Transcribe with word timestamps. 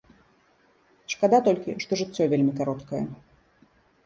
Шкада 1.13 1.39
толькі, 1.49 1.75
што 1.83 1.91
жыццё 2.01 2.23
вельмі 2.33 2.55
кароткае. 2.63 3.03